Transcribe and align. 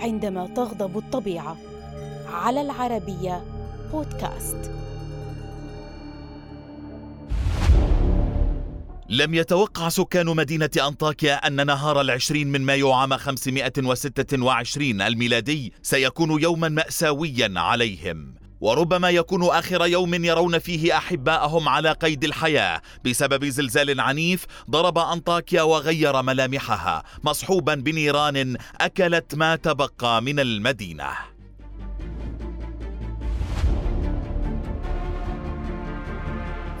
عندما 0.00 0.46
تغضب 0.46 0.98
الطبيعة. 0.98 1.56
على 2.32 2.60
العربية 2.60 3.44
بودكاست. 3.92 4.70
لم 9.08 9.34
يتوقع 9.34 9.88
سكان 9.88 10.26
مدينة 10.26 10.70
أنطاكيا 10.76 11.46
أن 11.46 11.66
نهار 11.66 12.00
العشرين 12.00 12.48
من 12.48 12.60
مايو 12.60 12.92
عام 12.92 13.16
526 13.16 15.02
الميلادي 15.02 15.72
سيكون 15.82 16.42
يوما 16.42 16.68
مأساويا 16.68 17.52
عليهم. 17.56 18.39
وربما 18.60 19.10
يكون 19.10 19.44
آخر 19.44 19.86
يوم 19.86 20.24
يرون 20.24 20.58
فيه 20.58 20.96
أحباءهم 20.96 21.68
على 21.68 21.92
قيد 21.92 22.24
الحياة. 22.24 22.82
بسبب 23.04 23.44
زلزال 23.44 24.00
عنيف 24.00 24.46
ضرب 24.70 24.98
أنطاكيا 24.98 25.62
وغير 25.62 26.22
ملامحها. 26.22 27.02
مصحوبا 27.24 27.74
بنيران 27.74 28.56
أكلت 28.80 29.34
ما 29.34 29.56
تبقى 29.56 30.22
من 30.22 30.40
المدينة. 30.40 31.39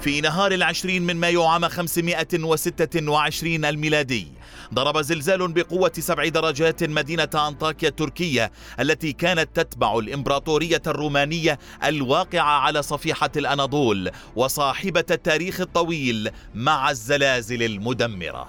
في 0.00 0.20
نهار 0.20 0.52
العشرين 0.52 1.02
من 1.02 1.16
مايو 1.16 1.44
عام 1.44 1.68
526 1.68 3.64
الميلادي 3.64 4.28
ضرب 4.74 5.00
زلزال 5.00 5.52
بقوة 5.52 5.92
سبع 5.98 6.28
درجات 6.28 6.84
مدينة 6.84 7.28
أنطاكيا 7.34 7.88
التركية 7.88 8.52
التي 8.80 9.12
كانت 9.12 9.48
تتبع 9.54 9.98
الإمبراطورية 9.98 10.82
الرومانية 10.86 11.58
الواقعة 11.84 12.60
على 12.60 12.82
صفيحة 12.82 13.30
الأناضول 13.36 14.10
وصاحبة 14.36 15.04
التاريخ 15.10 15.60
الطويل 15.60 16.30
مع 16.54 16.90
الزلازل 16.90 17.62
المدمرة. 17.62 18.48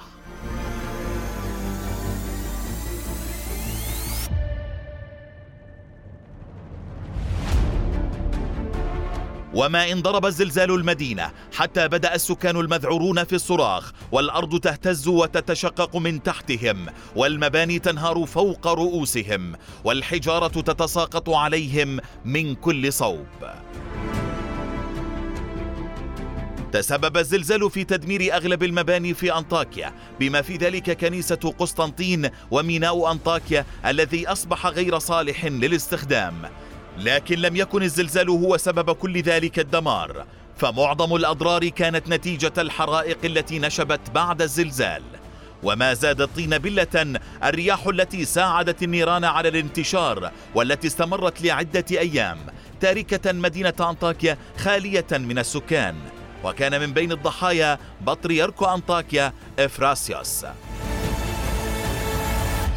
وما 9.54 9.92
إن 9.92 10.02
ضرب 10.02 10.26
الزلزال 10.26 10.72
المدينة 10.72 11.32
حتى 11.54 11.88
بدأ 11.88 12.16
السكان 12.16 12.58
المذعورون 12.58 13.24
في 13.24 13.36
الصراخ 13.36 13.92
والأرض 14.12 14.60
تهتز 14.60 15.08
وتتشقق 15.08 15.96
من 15.98 16.24
تحتهم 16.24 16.86
والمباني 17.16 17.80
تنهار 17.80 18.26
فوق 18.26 18.68
رؤوسهم 18.68 19.56
والحجارة 19.84 20.62
تتساقط 20.62 21.30
عليهم 21.30 22.00
من 22.26 22.56
كل 22.56 22.94
صوب. 22.94 23.28
تسبب 26.72 27.18
الزلزال 27.18 27.72
في 27.72 27.84
تدمير 27.84 28.36
أغلب 28.36 28.64
المباني 28.64 29.14
في 29.14 29.38
أنطاكيا 29.38 29.94
بما 30.20 30.42
في 30.42 30.56
ذلك 30.56 30.98
كنيسة 30.98 31.54
قسطنطين 31.60 32.30
وميناء 32.52 33.12
أنطاكيا 33.12 33.66
الذي 33.86 34.28
أصبح 34.28 34.68
غير 34.68 35.00
صالح 35.00 35.46
للاستخدام. 35.46 36.50
لكن 36.98 37.40
لم 37.40 37.56
يكن 37.56 37.84
الزلزال 37.84 38.30
هو 38.30 38.58
سبب 38.58 38.92
كل 38.92 39.22
ذلك 39.22 39.60
الدمار 39.60 40.26
فمعظم 40.58 41.16
الأضرار 41.16 41.68
كانت 41.68 42.10
نتيجة 42.10 42.54
الحرائق 42.58 43.18
التي 43.24 43.60
نشبت 43.60 44.00
بعد 44.14 44.42
الزلزال. 44.42 45.04
وما 45.64 45.94
زاد 45.94 46.22
الطين 46.22 46.58
بلة 46.58 47.20
الرياح 47.44 47.88
التي 47.88 48.26
ساعدت 48.26 48.84
النيران 48.84 49.24
على 49.24 49.50
الانتشار 49.50 50.32
والتي 50.56 50.88
استمرت 50.88 51.42
لعدة 51.42 51.86
أيام 51.92 52.38
تاركة 52.80 53.32
مدينة 53.32 53.74
أنطاكيا 53.80 54.38
خالية 54.58 55.08
من 55.12 55.40
السكان. 55.40 55.96
وكان 56.44 56.82
من 56.82 56.94
بين 56.94 57.12
الضحايا 57.12 57.80
بطريرك 58.02 58.64
أنطاكيا 58.64 59.34
إفراسيوس. 59.60 60.46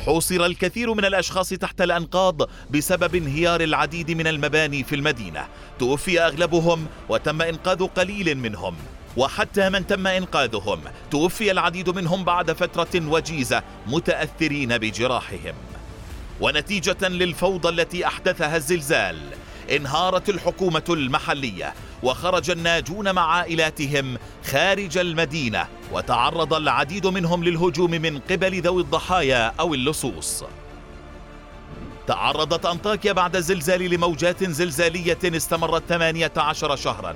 حوصر 0.06 0.44
الكثير 0.44 0.94
من 0.94 1.04
الأشخاص 1.04 1.48
تحت 1.48 1.80
الأنقاض 1.80 2.48
بسبب 2.70 3.14
انهيار 3.14 3.60
العديد 3.60 4.10
من 4.10 4.26
المباني 4.26 4.84
في 4.84 4.94
المدينة. 4.94 5.46
توفي 5.78 6.20
أغلبهم 6.20 6.86
وتم 7.08 7.42
إنقاذ 7.42 7.86
قليل 7.86 8.38
منهم. 8.38 8.76
وحتى 9.16 9.70
من 9.70 9.86
تم 9.86 10.06
إنقاذهم 10.06 10.80
توفي 11.10 11.50
العديد 11.50 11.90
منهم 11.90 12.24
بعد 12.24 12.52
فترة 12.52 13.08
وجيزة 13.08 13.62
متأثرين 13.86 14.78
بجراحهم. 14.78 15.54
ونتيجة 16.40 17.08
للفوضى 17.08 17.68
التي 17.68 18.06
أحدثها 18.06 18.56
الزلزال 18.56 19.18
انهارت 19.70 20.28
الحكومة 20.28 20.84
المحلية 20.90 21.74
وخرج 22.02 22.50
الناجون 22.50 23.14
مع 23.14 23.34
عائلاتهم 23.34 24.18
خارج 24.44 24.98
المدينة 24.98 25.66
وتعرض 25.92 26.54
العديد 26.54 27.06
منهم 27.06 27.44
للهجوم 27.44 27.90
من 27.90 28.18
قبل 28.18 28.60
ذوي 28.60 28.82
الضحايا 28.82 29.52
أو 29.60 29.74
اللصوص. 29.74 30.44
تعرضت 32.06 32.66
أنطاكيا 32.66 33.12
بعد 33.12 33.36
الزلزال 33.36 33.90
لموجات 33.90 34.44
زلزالية 34.44 35.18
استمرت 35.24 35.82
18 35.88 36.76
شهرا 36.76 37.14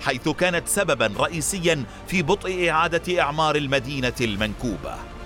حيث 0.00 0.28
كانت 0.28 0.68
سببا 0.68 1.12
رئيسيا 1.18 1.84
في 2.08 2.22
بطء 2.22 2.70
إعادة 2.70 3.20
إعمار 3.20 3.56
المدينة 3.56 4.12
المنكوبة. 4.20 5.17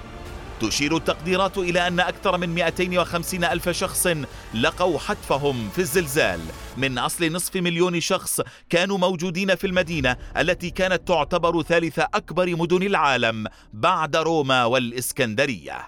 تشير 0.63 0.97
التقديرات 0.97 1.59
إلى 1.59 1.87
أن 1.87 2.01
أكثر 2.01 2.39
من 2.39 2.49
250 2.49 3.45
ألف 3.45 3.69
شخص 3.69 4.07
لقوا 4.55 4.99
حتفهم 4.99 5.69
في 5.69 5.79
الزلزال. 5.79 6.41
من 6.77 6.99
أصل 6.99 7.33
نصف 7.33 7.57
مليون 7.57 8.01
شخص 8.01 8.41
كانوا 8.71 8.99
موجودين 8.99 9.55
في 9.55 9.67
المدينة 9.67 10.17
التي 10.37 10.71
كانت 10.71 11.09
تعتبر 11.09 11.63
ثالث 11.63 11.99
أكبر 11.99 12.57
مدن 12.57 12.83
العالم 12.83 13.47
بعد 13.73 14.17
روما 14.17 14.65
والإسكندرية. 14.65 15.79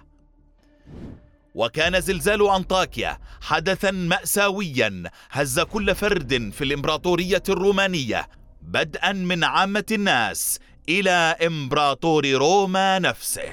وكان 1.54 2.00
زلزال 2.00 2.50
أنطاكيا 2.50 3.18
حدثا 3.40 3.90
مأساويا. 3.90 5.02
هز 5.30 5.60
كل 5.60 5.94
فرد 5.94 6.52
في 6.52 6.64
الإمبراطورية 6.64 7.42
الرومانية 7.48 8.28
بدءا 8.62 9.12
من 9.12 9.44
عامة 9.44 9.86
الناس 9.92 10.58
إلى 10.88 11.36
إمبراطور 11.46 12.26
روما 12.26 12.98
نفسه. 12.98 13.52